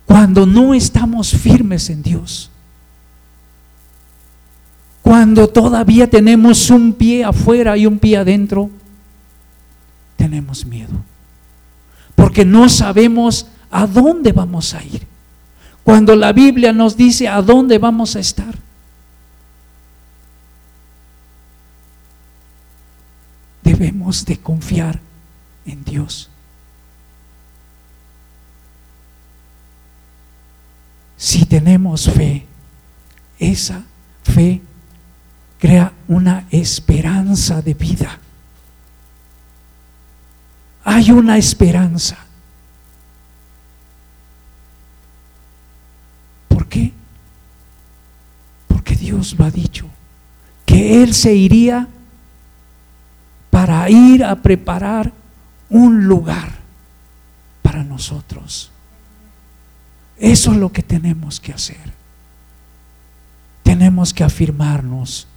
[0.06, 2.52] Cuando no estamos firmes en Dios.
[5.02, 8.70] Cuando todavía tenemos un pie afuera y un pie adentro,
[10.16, 11.04] tenemos miedo.
[12.16, 15.06] Porque no sabemos a dónde vamos a ir.
[15.84, 18.58] Cuando la Biblia nos dice a dónde vamos a estar.
[23.64, 25.00] Debemos de confiar
[25.66, 26.30] en Dios.
[31.26, 32.46] Si tenemos fe,
[33.40, 33.82] esa
[34.22, 34.62] fe
[35.58, 38.20] crea una esperanza de vida.
[40.84, 42.16] Hay una esperanza.
[46.48, 46.94] ¿Por qué?
[48.68, 49.88] Porque Dios lo ha dicho,
[50.64, 51.88] que Él se iría
[53.50, 55.12] para ir a preparar
[55.72, 56.54] un lugar
[57.64, 58.70] para nosotros.
[60.18, 61.94] Eso es lo que tenemos que hacer.
[63.64, 65.28] Tenemos que afirmarnos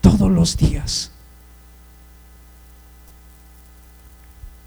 [0.00, 1.10] todos los días.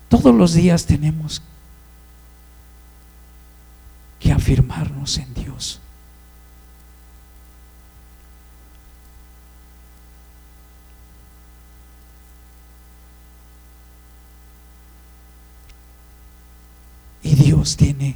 [0.07, 1.41] Todos los días tenemos
[4.19, 5.79] que afirmarnos en Dios.
[17.23, 18.15] Y Dios tiene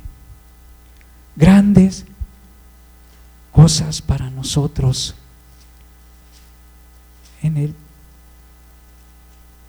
[1.40, 2.06] grandes
[3.52, 5.16] cosas para nosotros.
[7.42, 7.74] En el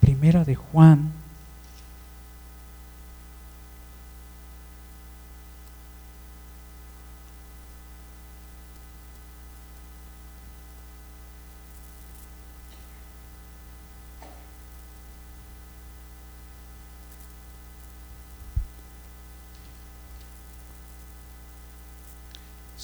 [0.00, 1.12] primera de Juan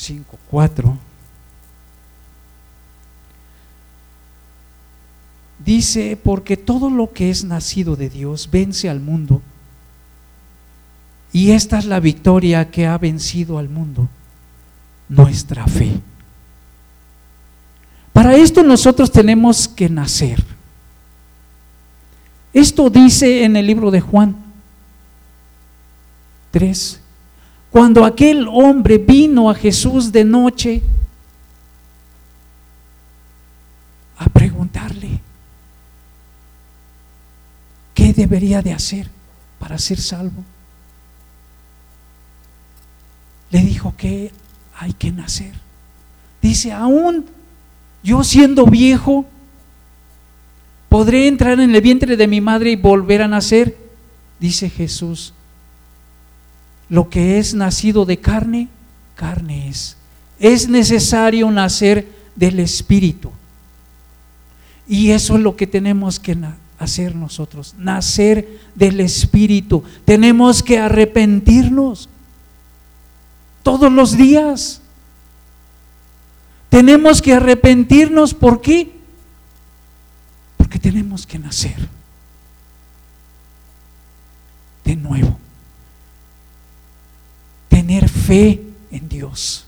[0.07, 0.99] 5, 4,
[5.65, 9.43] dice, porque todo lo que es nacido de Dios vence al mundo.
[11.33, 14.09] Y esta es la victoria que ha vencido al mundo,
[15.09, 16.01] nuestra fe.
[18.13, 20.43] Para esto nosotros tenemos que nacer.
[22.55, 24.37] Esto dice en el libro de Juan
[26.53, 27.01] 3,
[27.77, 30.81] cuando aquel hombre vino a Jesús de noche
[34.17, 35.21] a preguntarle,
[37.93, 39.11] ¿Qué debería de hacer
[39.59, 40.43] para ser salvo?
[43.51, 44.33] Le dijo que
[44.79, 45.53] hay que nacer.
[46.41, 47.27] Dice, aún
[48.03, 49.27] yo siendo viejo,
[50.89, 53.77] ¿podré entrar en el vientre de mi madre y volver a nacer?
[54.41, 55.35] Dice Jesús,
[56.89, 58.69] lo que es nacido de carne,
[59.15, 59.97] carne es.
[60.39, 63.31] Es necesario nacer del Espíritu.
[64.87, 66.37] Y eso es lo que tenemos que
[66.79, 69.83] hacer nosotros, nacer del Espíritu.
[70.05, 72.09] Tenemos que arrepentirnos
[73.63, 74.81] todos los días.
[76.69, 78.93] Tenemos que arrepentirnos, ¿por qué?
[80.57, 81.89] Porque tenemos que nacer
[84.85, 85.46] de nuevo.
[87.77, 89.67] Tener fe en Dios.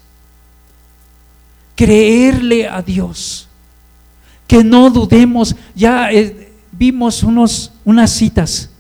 [1.77, 3.47] Creerle a Dios.
[4.47, 5.55] Que no dudemos.
[5.75, 8.71] Ya eh, vimos unos, unas citas.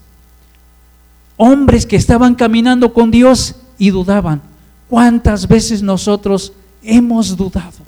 [1.36, 4.40] Hombres que estaban caminando con Dios y dudaban.
[4.88, 7.84] ¿Cuántas veces nosotros hemos dudado?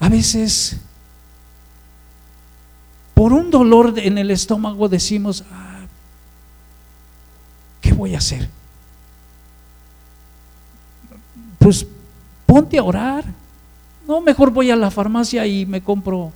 [0.00, 0.76] A veces,
[3.16, 5.86] por un dolor en el estómago decimos, ah,
[7.80, 8.46] ¿qué voy a hacer?
[11.58, 11.86] Pues
[12.44, 13.24] ponte a orar.
[14.06, 16.30] No, mejor voy a la farmacia y me compro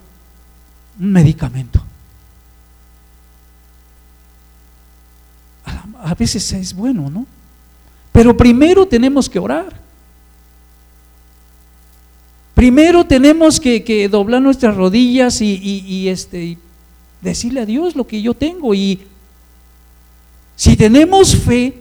[0.99, 1.83] un medicamento.
[5.99, 7.27] A veces es bueno, ¿no?
[8.11, 9.71] Pero primero tenemos que orar.
[12.55, 16.57] Primero tenemos que, doblar nuestras rodillas y, este,
[17.21, 18.73] decirle a Dios lo que yo tengo.
[18.73, 19.01] Y
[20.55, 21.77] si tenemos fe,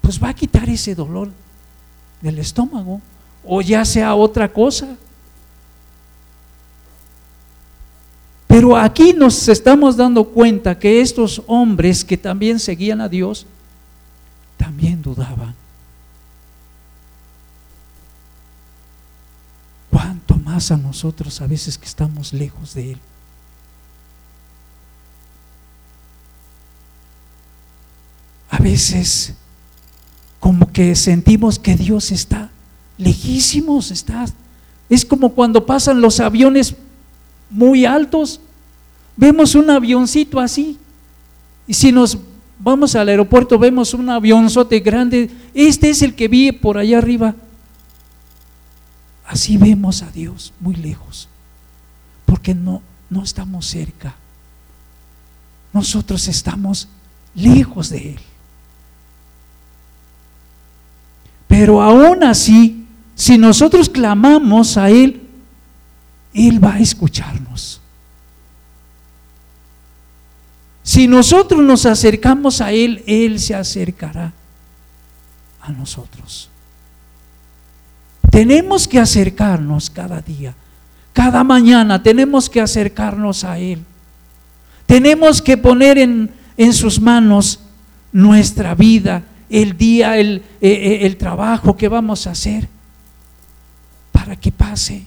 [0.00, 1.30] pues va a quitar ese dolor
[2.20, 3.00] del estómago
[3.44, 4.96] o ya sea otra cosa.
[8.46, 13.46] Pero aquí nos estamos dando cuenta que estos hombres que también seguían a Dios,
[14.56, 15.54] también dudaban.
[19.90, 22.98] ¿Cuánto más a nosotros a veces que estamos lejos de Él?
[28.64, 29.34] Veces
[30.40, 32.50] como que sentimos que Dios está
[32.98, 34.34] lejísimos estás.
[34.88, 36.74] Es como cuando pasan los aviones
[37.50, 38.40] muy altos.
[39.16, 40.78] Vemos un avioncito así.
[41.66, 42.18] Y si nos
[42.58, 45.30] vamos al aeropuerto, vemos un avionzote grande.
[45.54, 47.34] Este es el que vi por allá arriba.
[49.26, 51.28] Así vemos a Dios muy lejos.
[52.26, 54.14] Porque no, no estamos cerca.
[55.72, 56.88] Nosotros estamos
[57.34, 58.20] lejos de Él.
[61.56, 62.84] Pero aún así,
[63.14, 65.22] si nosotros clamamos a Él,
[66.34, 67.80] Él va a escucharnos.
[70.82, 74.32] Si nosotros nos acercamos a Él, Él se acercará
[75.60, 76.50] a nosotros.
[78.32, 80.56] Tenemos que acercarnos cada día,
[81.12, 83.84] cada mañana tenemos que acercarnos a Él.
[84.86, 87.60] Tenemos que poner en, en sus manos
[88.10, 92.68] nuestra vida, el día, el, eh, eh, el trabajo que vamos a hacer
[94.12, 95.04] para que pase,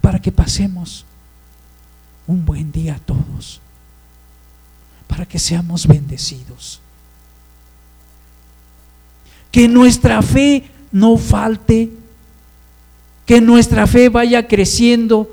[0.00, 1.04] para que pasemos
[2.26, 3.60] un buen día a todos,
[5.06, 6.80] para que seamos bendecidos.
[9.50, 11.90] Que nuestra fe no falte,
[13.26, 15.30] que nuestra fe vaya creciendo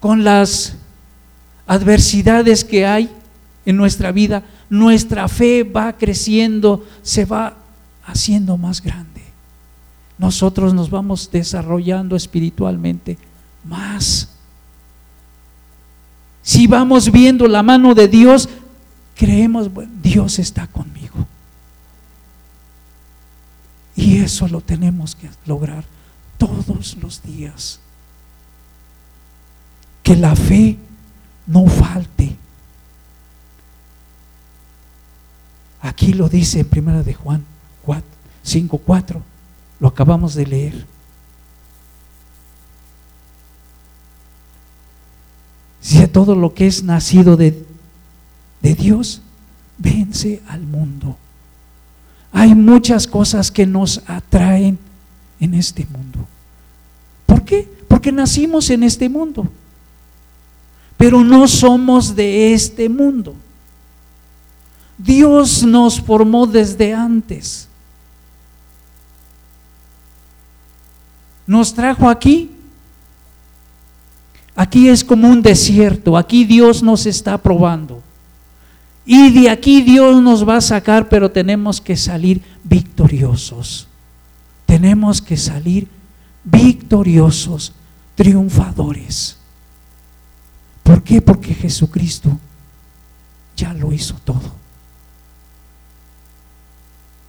[0.00, 0.74] con las
[1.66, 3.10] adversidades que hay
[3.66, 7.56] en nuestra vida, nuestra fe va creciendo, se va
[8.04, 9.18] haciendo más grande
[10.18, 13.16] nosotros nos vamos desarrollando espiritualmente
[13.64, 14.28] más.
[16.42, 18.48] Si vamos viendo la mano de Dios,
[19.14, 19.70] creemos,
[20.02, 21.26] Dios está conmigo.
[23.94, 25.84] Y eso lo tenemos que lograr
[26.36, 27.80] todos los días.
[30.02, 30.78] Que la fe
[31.46, 32.36] no falte.
[35.88, 37.42] Aquí lo dice en primera de Juan
[38.42, 39.22] 5, 4
[39.80, 40.86] Lo acabamos de leer.
[45.80, 47.64] Si todo lo que es nacido de,
[48.60, 49.22] de Dios
[49.78, 51.16] vence al mundo.
[52.32, 54.78] Hay muchas cosas que nos atraen
[55.40, 56.26] en este mundo.
[57.24, 57.66] ¿Por qué?
[57.88, 59.48] Porque nacimos en este mundo.
[60.98, 63.34] Pero no somos de este mundo.
[64.98, 67.68] Dios nos formó desde antes.
[71.46, 72.50] Nos trajo aquí.
[74.56, 76.16] Aquí es como un desierto.
[76.16, 78.02] Aquí Dios nos está probando.
[79.06, 83.86] Y de aquí Dios nos va a sacar, pero tenemos que salir victoriosos.
[84.66, 85.88] Tenemos que salir
[86.44, 87.72] victoriosos,
[88.16, 89.38] triunfadores.
[90.82, 91.22] ¿Por qué?
[91.22, 92.38] Porque Jesucristo
[93.56, 94.57] ya lo hizo todo.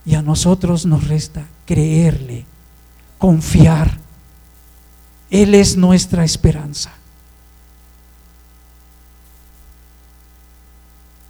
[0.10, 2.44] Y a nosotros nos resta creerle,
[3.20, 4.00] confiar.
[5.30, 6.92] Él es nuestra esperanza.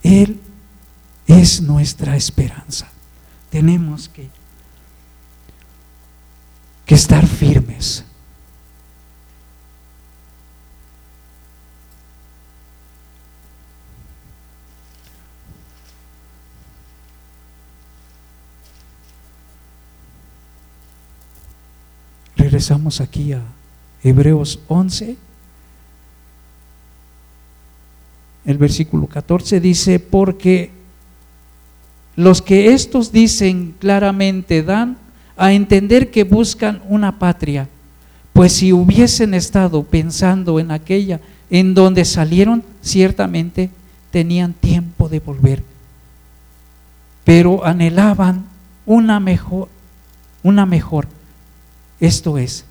[0.01, 0.39] Él
[1.27, 2.87] es nuestra esperanza.
[3.49, 4.29] Tenemos que,
[6.85, 8.05] que estar firmes.
[22.59, 23.41] Regresamos aquí a
[24.03, 25.15] Hebreos 11.
[28.43, 30.69] El versículo 14 dice, porque
[32.17, 34.97] los que estos dicen claramente dan
[35.37, 37.69] a entender que buscan una patria,
[38.33, 43.69] pues si hubiesen estado pensando en aquella en donde salieron, ciertamente
[44.11, 45.63] tenían tiempo de volver,
[47.23, 48.43] pero anhelaban
[48.85, 49.69] una mejor,
[50.43, 51.07] una mejor
[51.99, 52.65] esto es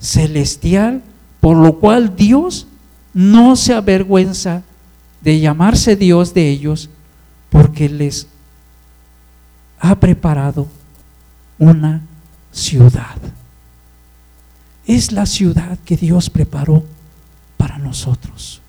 [0.00, 1.02] celestial,
[1.40, 2.66] por lo cual Dios
[3.14, 4.62] no se avergüenza
[5.20, 6.88] de llamarse Dios de ellos,
[7.50, 8.26] porque les
[9.78, 10.68] ha preparado
[11.58, 12.02] una
[12.52, 13.16] ciudad.
[14.86, 16.84] Es la ciudad que Dios preparó
[17.56, 18.60] para nosotros.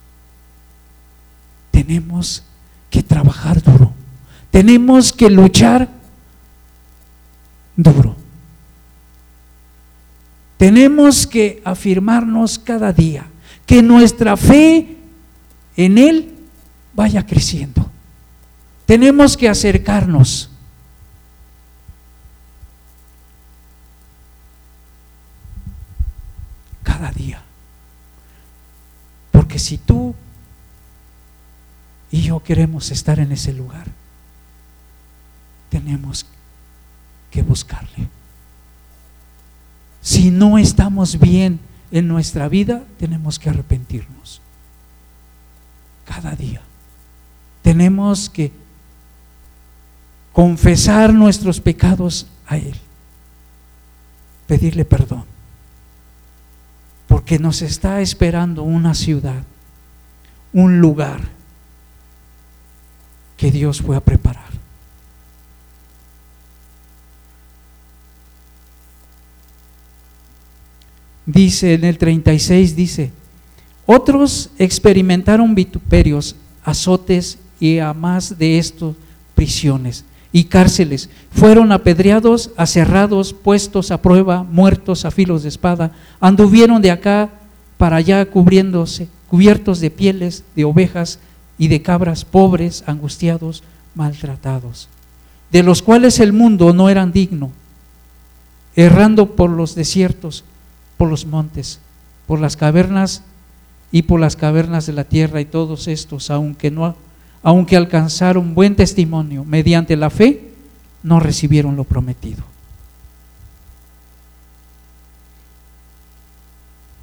[1.71, 2.43] Tenemos
[2.89, 3.93] que trabajar duro.
[4.51, 5.89] Tenemos que luchar
[7.75, 8.20] duro.
[10.61, 13.25] Tenemos que afirmarnos cada día
[13.65, 14.95] que nuestra fe
[15.75, 16.35] en Él
[16.93, 17.89] vaya creciendo.
[18.85, 20.51] Tenemos que acercarnos.
[26.83, 27.41] Cada día.
[29.31, 30.13] Porque si tú
[32.11, 33.87] y yo queremos estar en ese lugar,
[35.71, 36.23] tenemos
[37.31, 38.20] que buscarle.
[40.01, 41.59] Si no estamos bien
[41.91, 44.41] en nuestra vida, tenemos que arrepentirnos.
[46.05, 46.61] Cada día.
[47.61, 48.51] Tenemos que
[50.33, 52.75] confesar nuestros pecados a Él.
[54.47, 55.25] Pedirle perdón.
[57.07, 59.43] Porque nos está esperando una ciudad,
[60.53, 61.21] un lugar
[63.37, 64.50] que Dios fue a preparar.
[71.31, 73.11] Dice en el 36, dice,
[73.85, 78.95] otros experimentaron vituperios, azotes y a más de estos
[79.35, 81.09] prisiones y cárceles.
[81.31, 85.91] Fueron apedreados, aserrados, puestos a prueba, muertos a filos de espada.
[86.19, 87.29] Anduvieron de acá
[87.77, 91.19] para allá cubriéndose, cubiertos de pieles de ovejas
[91.57, 93.63] y de cabras, pobres, angustiados,
[93.95, 94.87] maltratados,
[95.51, 97.51] de los cuales el mundo no eran digno,
[98.75, 100.43] errando por los desiertos
[101.01, 101.79] por los montes,
[102.27, 103.23] por las cavernas
[103.91, 106.95] y por las cavernas de la tierra y todos estos, aunque no
[107.41, 110.51] aunque alcanzaron buen testimonio mediante la fe,
[111.01, 112.43] no recibieron lo prometido.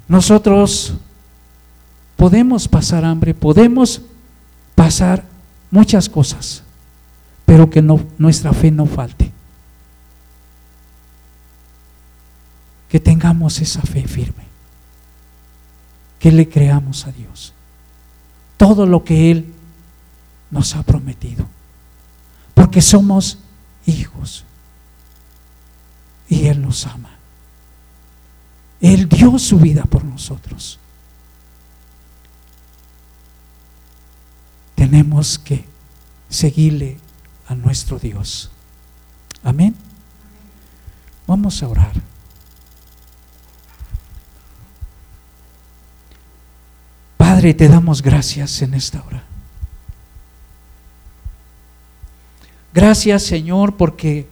[0.07, 0.93] Nosotros
[2.15, 4.01] podemos pasar hambre, podemos
[4.75, 5.25] pasar
[5.71, 6.63] muchas cosas,
[7.45, 9.28] pero que nuestra fe no falte.
[12.89, 14.43] Que tengamos esa fe firme,
[16.19, 17.53] que le creamos a Dios
[18.59, 19.53] todo lo que Él
[20.51, 21.45] nos ha prometido,
[22.53, 23.37] porque somos
[23.85, 24.43] hijos
[26.27, 27.11] y Él nos ama.
[28.81, 30.77] Él dio su vida por nosotros.
[34.75, 35.63] Tenemos que
[36.29, 36.97] seguirle
[37.47, 38.51] a nuestro Dios.
[39.41, 39.73] Amén.
[41.27, 41.93] Vamos a orar.
[47.39, 49.23] Padre, te damos gracias en esta hora.
[52.73, 54.27] Gracias Señor porque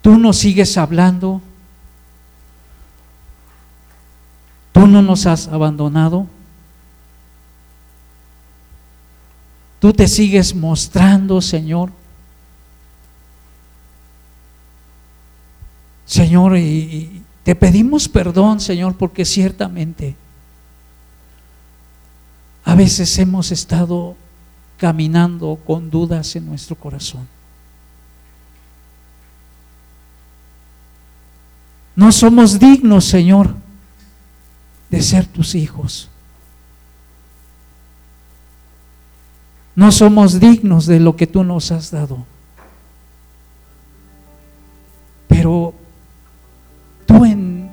[0.00, 1.42] tú nos sigues hablando,
[4.70, 6.28] tú no nos has abandonado,
[9.80, 11.90] tú te sigues mostrando Señor.
[16.06, 20.16] Señor, y, te pedimos perdón, Señor, porque ciertamente
[22.64, 24.16] a veces hemos estado
[24.76, 27.26] caminando con dudas en nuestro corazón.
[31.96, 33.54] No somos dignos, Señor,
[34.88, 36.08] de ser tus hijos.
[39.74, 42.24] No somos dignos de lo que tú nos has dado.
[45.28, 45.74] Pero
[47.10, 47.70] tú en,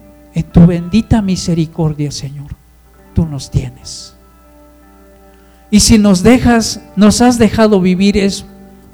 [0.52, 2.56] tu bendita misericordia, Señor,
[3.14, 4.16] tú nos tienes.
[5.70, 8.46] Y si nos dejas, nos has dejado vivir es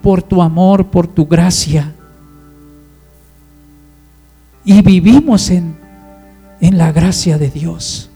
[0.02, 1.94] por tu amor, por tu gracia.
[4.66, 5.78] Y vivimos en,
[6.60, 8.10] en la gracia de Dios.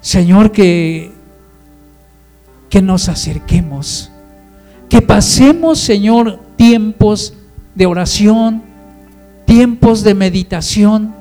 [0.00, 1.10] Señor, que,
[2.70, 4.10] que nos acerquemos,
[4.88, 7.34] que pasemos, Señor, tiempos
[7.76, 8.62] de oración,
[9.44, 11.14] tiempos de meditación,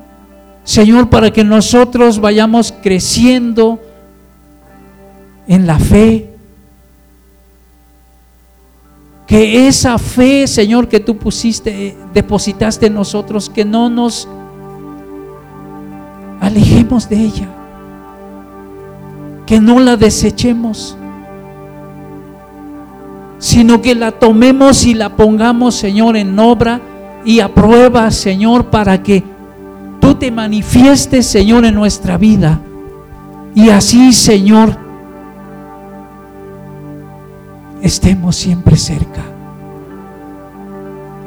[0.63, 3.79] Señor, para que nosotros vayamos creciendo
[5.47, 6.31] en la fe.
[9.27, 14.27] Que esa fe, Señor, que tú pusiste, depositaste en nosotros, que no nos
[16.41, 17.47] alejemos de ella.
[19.45, 20.97] Que no la desechemos,
[23.45, 26.81] sino que la tomemos y la pongamos, Señor, en obra
[27.23, 29.23] y a prueba, Señor, para que
[30.01, 32.59] tú te manifiestes, Señor, en nuestra vida.
[33.53, 34.75] Y así, Señor,
[37.83, 39.21] estemos siempre cerca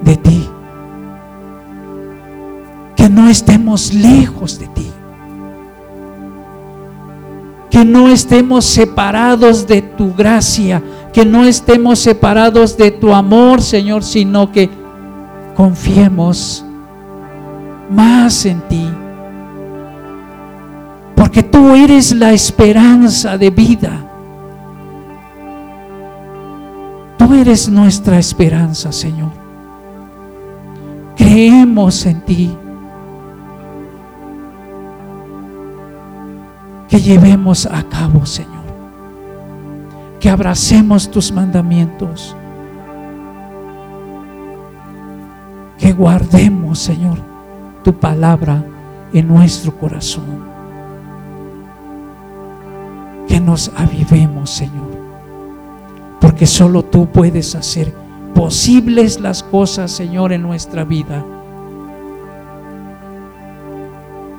[0.02, 0.48] de ti.
[2.96, 4.90] Que no estemos lejos de ti.
[7.70, 10.82] Que no estemos separados de tu gracia.
[11.18, 14.70] Que no estemos separados de tu amor, Señor, sino que
[15.56, 16.64] confiemos
[17.90, 18.88] más en ti.
[21.16, 24.00] Porque tú eres la esperanza de vida.
[27.16, 29.32] Tú eres nuestra esperanza, Señor.
[31.16, 32.56] Creemos en ti.
[36.88, 38.57] Que llevemos a cabo, Señor.
[40.20, 42.36] Que abracemos tus mandamientos.
[45.78, 47.18] Que guardemos, Señor,
[47.84, 48.64] tu palabra
[49.12, 50.48] en nuestro corazón.
[53.28, 54.98] Que nos avivemos, Señor.
[56.20, 57.94] Porque solo tú puedes hacer
[58.34, 61.24] posibles las cosas, Señor, en nuestra vida.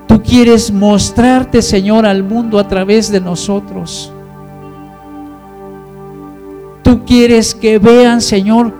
[0.08, 4.12] Tú quieres mostrarte, Señor, al mundo a través de nosotros.
[6.90, 8.74] Tú quieres que vean, Señor,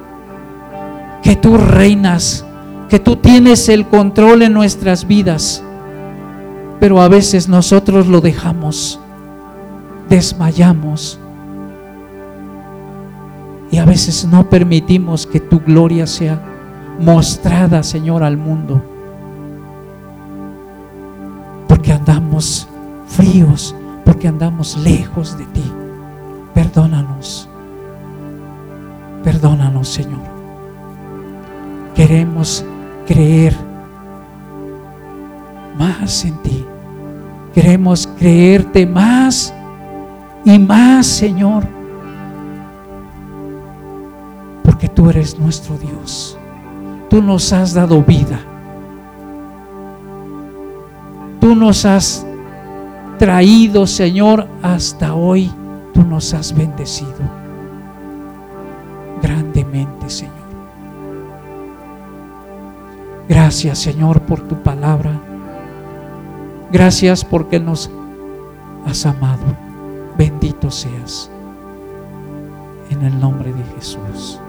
[1.22, 2.44] que tú reinas
[2.90, 5.64] que tú tienes el control en nuestras vidas,
[6.80, 9.00] pero a veces nosotros lo dejamos,
[10.10, 11.20] desmayamos.
[13.70, 16.42] Y a veces no permitimos que tu gloria sea
[17.00, 18.82] mostrada, Señor, al mundo,
[21.68, 22.68] porque andamos
[23.06, 25.72] fríos, porque andamos lejos de ti.
[26.56, 27.49] Perdónanos,
[29.24, 30.22] perdónanos, Señor.
[31.96, 32.66] Queremos
[33.06, 33.56] creer
[35.78, 36.66] más en ti.
[37.54, 39.54] Queremos creerte más
[40.46, 41.64] y más, Señor,
[44.64, 46.38] porque tú eres nuestro Dios.
[47.10, 48.40] Tú nos has dado vida.
[51.42, 52.26] Tú nos has
[53.18, 55.52] traído, Señor, hasta hoy.
[55.94, 57.39] Tú nos has bendecido
[59.22, 60.40] grandemente, Señor.
[63.30, 65.22] Gracias Señor por tu palabra.
[66.72, 67.90] Gracias porque nos
[68.86, 69.44] has amado.
[70.18, 71.30] Bendito seas.
[72.90, 74.40] En el nombre de Jesús.